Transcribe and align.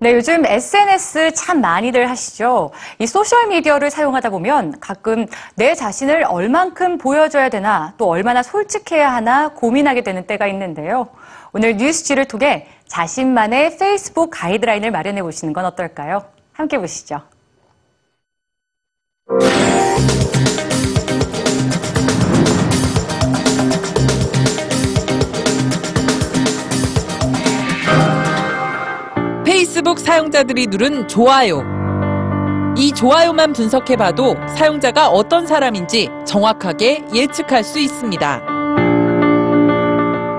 네, 0.00 0.14
요즘 0.14 0.46
SNS 0.46 1.32
참 1.34 1.60
많이들 1.60 2.08
하시죠. 2.08 2.70
이 3.00 3.06
소셜미디어를 3.08 3.90
사용하다 3.90 4.30
보면 4.30 4.78
가끔 4.78 5.26
내 5.56 5.74
자신을 5.74 6.22
얼만큼 6.22 6.98
보여줘야 6.98 7.48
되나 7.48 7.94
또 7.98 8.08
얼마나 8.08 8.44
솔직해야 8.44 9.12
하나 9.12 9.48
고민하게 9.48 10.02
되는 10.02 10.24
때가 10.24 10.46
있는데요. 10.46 11.08
오늘 11.52 11.76
뉴스지를 11.78 12.26
통해 12.26 12.68
자신만의 12.86 13.76
페이스북 13.76 14.30
가이드라인을 14.30 14.92
마련해 14.92 15.20
보시는 15.20 15.52
건 15.52 15.64
어떨까요? 15.64 16.22
함께 16.52 16.78
보시죠. 16.78 17.22
페이스북 29.58 29.98
사용자들이 29.98 30.68
누른 30.68 31.08
좋아요. 31.08 31.64
이 32.76 32.92
좋아요만 32.92 33.52
분석해봐도 33.52 34.36
사용자가 34.56 35.08
어떤 35.08 35.48
사람인지 35.48 36.08
정확하게 36.24 37.06
예측할 37.12 37.64
수 37.64 37.80
있습니다. 37.80 38.40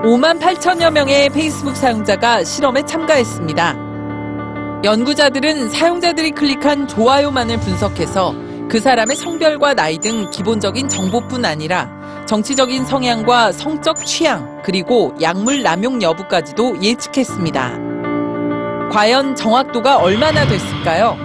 5만 0.04 0.40
8천여 0.40 0.90
명의 0.90 1.28
페이스북 1.28 1.76
사용자가 1.76 2.44
실험에 2.44 2.82
참가했습니다. 2.86 4.80
연구자들은 4.84 5.68
사용자들이 5.68 6.30
클릭한 6.30 6.88
좋아요만을 6.88 7.60
분석해서 7.60 8.34
그 8.70 8.80
사람의 8.80 9.16
성별과 9.16 9.74
나이 9.74 9.98
등 9.98 10.30
기본적인 10.30 10.88
정보뿐 10.88 11.44
아니라 11.44 11.90
정치적인 12.24 12.86
성향과 12.86 13.52
성적 13.52 13.96
취향, 14.06 14.62
그리고 14.64 15.14
약물 15.20 15.62
남용 15.62 16.00
여부까지도 16.00 16.82
예측했습니다. 16.82 17.89
과연 18.90 19.36
정확도가 19.36 19.98
얼마나 19.98 20.44
됐을까요? 20.48 21.16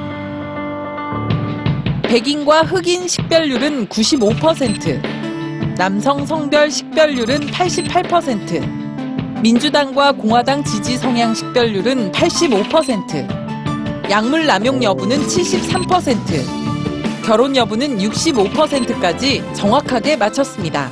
백인과 2.03 2.61
흑인 2.61 3.07
식별률은 3.07 3.89
95%, 3.89 5.75
남성 5.75 6.23
성별 6.27 6.69
식별률은 6.69 7.47
88%, 7.47 9.41
민주당과 9.41 10.11
공화당 10.11 10.63
지지 10.63 10.95
성향 10.97 11.33
식별률은 11.33 12.11
85%, 12.11 14.11
약물 14.11 14.45
남용 14.45 14.83
여부는 14.83 15.25
73%, 15.25 17.25
결혼 17.25 17.55
여부는 17.55 17.97
65%까지 17.97 19.43
정확하게 19.55 20.17
맞췄습니다. 20.17 20.91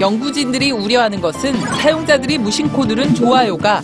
연구진들이 0.00 0.72
우려하는 0.72 1.20
것은 1.20 1.52
사용자들이 1.60 2.38
무심코 2.38 2.86
누른 2.86 3.14
좋아요가 3.14 3.82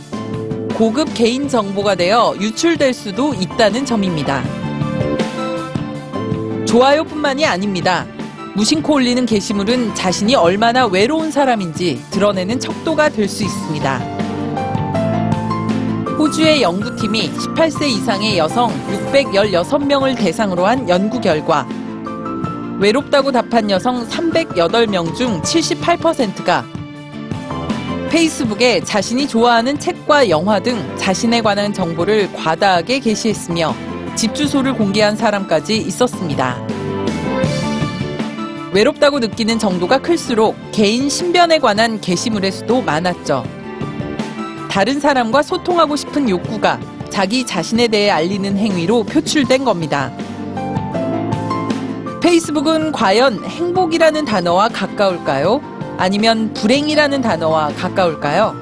고급 0.81 1.13
개인 1.13 1.47
정보가 1.47 1.95
되어 1.95 2.35
유출될 2.41 2.95
수도 2.95 3.35
있다는 3.35 3.85
점입니다. 3.85 4.43
좋아요뿐만이 6.67 7.45
아닙니다. 7.45 8.07
무심코 8.57 8.95
올리는 8.95 9.27
게시물은 9.27 9.95
자신이 9.95 10.35
얼마나 10.37 10.87
외로운 10.87 11.31
사람인지 11.31 12.03
드러내는 12.11 12.59
척도가 12.61 13.11
될 13.11 13.29
수 13.29 13.45
있습니다. 13.45 13.99
호주의 16.19 16.63
연구팀이 16.63 17.31
18세 17.31 17.83
이상의 17.83 18.39
여성 18.39 18.71
616명을 18.89 20.17
대상으로 20.17 20.67
한 20.67 20.89
연구 20.89 21.21
결과 21.21 21.69
외롭다고 22.79 23.33
답한 23.33 23.71
여성 23.71 24.09
308명 24.09 25.15
중 25.15 25.43
78%가 25.43 26.80
페이스북에 28.11 28.81
자신이 28.83 29.29
좋아하는 29.29 29.79
책과 29.79 30.31
영화 30.31 30.59
등 30.59 30.97
자신에 30.97 31.41
관한 31.41 31.73
정보를 31.73 32.33
과다하게 32.33 32.99
게시했으며 32.99 33.73
집 34.17 34.35
주소를 34.35 34.75
공개한 34.75 35.15
사람까지 35.17 35.77
있었습니다. 35.77 36.61
외롭다고 38.73 39.21
느끼는 39.21 39.61
정도가 39.61 39.99
클수록 39.99 40.57
개인 40.73 41.09
신변에 41.09 41.61
관한 41.61 42.01
게시물의 42.01 42.51
수도 42.51 42.83
많았죠. 42.83 43.45
다른 44.69 44.99
사람과 44.99 45.43
소통하고 45.43 45.95
싶은 45.95 46.29
욕구가 46.29 46.81
자기 47.11 47.47
자신에 47.47 47.87
대해 47.87 48.11
알리는 48.11 48.57
행위로 48.57 49.05
표출된 49.05 49.65
겁니다. 49.65 50.13
페이스북은 52.21 52.91
과연 52.91 53.45
행복이라는 53.45 54.25
단어와 54.25 54.69
가까울까요? 54.69 55.70
아니면 56.01 56.55
불행이라는 56.55 57.21
단어와 57.21 57.75
가까울까요? 57.75 58.57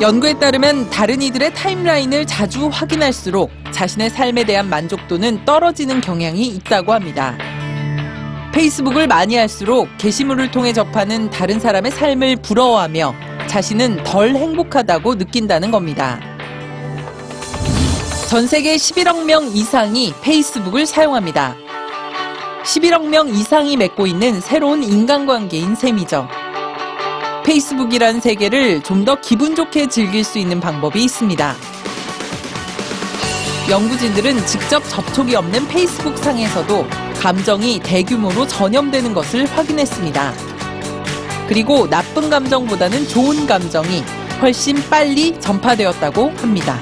연구에 0.00 0.36
따르면 0.40 0.90
다른 0.90 1.22
이들의 1.22 1.54
타임라인을 1.54 2.26
자주 2.26 2.66
확인할수록 2.66 3.48
자신의 3.70 4.10
삶에 4.10 4.42
대한 4.42 4.68
만족도는 4.68 5.44
떨어지는 5.44 6.00
경향이 6.00 6.44
있다고 6.48 6.92
합니다. 6.92 7.38
페이스북을 8.52 9.06
많이 9.06 9.36
할수록 9.36 9.88
게시물을 9.96 10.50
통해 10.50 10.72
접하는 10.72 11.30
다른 11.30 11.60
사람의 11.60 11.92
삶을 11.92 12.36
부러워하며 12.42 13.14
자신은 13.46 14.02
덜 14.02 14.34
행복하다고 14.34 15.14
느낀다는 15.14 15.70
겁니다. 15.70 16.18
전 18.28 18.48
세계 18.48 18.74
11억 18.74 19.24
명 19.24 19.46
이상이 19.46 20.14
페이스북을 20.20 20.84
사용합니다. 20.84 21.54
11억 22.64 23.08
명 23.08 23.28
이상이 23.28 23.76
맺고 23.76 24.06
있는 24.06 24.40
새로운 24.40 24.82
인간관계인 24.82 25.74
셈이죠. 25.74 26.28
페이스북이란 27.44 28.20
세계를 28.20 28.82
좀 28.82 29.04
더 29.04 29.16
기분 29.20 29.56
좋게 29.56 29.88
즐길 29.88 30.22
수 30.22 30.38
있는 30.38 30.60
방법이 30.60 31.02
있습니다. 31.02 31.56
연구진들은 33.68 34.46
직접 34.46 34.80
접촉이 34.88 35.34
없는 35.34 35.66
페이스북 35.66 36.16
상에서도 36.18 36.86
감정이 37.20 37.80
대규모로 37.80 38.46
전염되는 38.46 39.12
것을 39.12 39.46
확인했습니다. 39.46 40.32
그리고 41.48 41.88
나쁜 41.90 42.30
감정보다는 42.30 43.08
좋은 43.08 43.46
감정이 43.46 44.04
훨씬 44.40 44.76
빨리 44.88 45.38
전파되었다고 45.40 46.30
합니다. 46.36 46.78